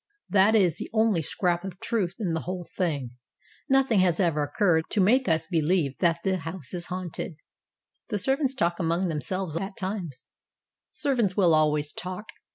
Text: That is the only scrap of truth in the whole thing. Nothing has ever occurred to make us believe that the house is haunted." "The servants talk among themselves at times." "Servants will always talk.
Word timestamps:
That 0.29 0.55
is 0.55 0.77
the 0.77 0.89
only 0.93 1.21
scrap 1.21 1.63
of 1.63 1.79
truth 1.79 2.15
in 2.17 2.33
the 2.33 2.39
whole 2.39 2.65
thing. 2.75 3.11
Nothing 3.69 3.99
has 3.99 4.19
ever 4.19 4.41
occurred 4.41 4.85
to 4.89 4.99
make 4.99 5.29
us 5.29 5.45
believe 5.45 5.95
that 5.99 6.21
the 6.23 6.37
house 6.39 6.73
is 6.73 6.87
haunted." 6.87 7.35
"The 8.09 8.17
servants 8.17 8.55
talk 8.55 8.79
among 8.79 9.09
themselves 9.09 9.57
at 9.57 9.77
times." 9.77 10.25
"Servants 10.89 11.37
will 11.37 11.53
always 11.53 11.93
talk. 11.93 12.29